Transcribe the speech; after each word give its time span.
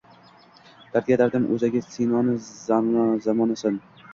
Dardga 0.95 1.17
darmon 1.21 1.45
oʼzagi– 1.57 1.83
Sinoi 1.91 2.41
zamonasan. 3.29 3.79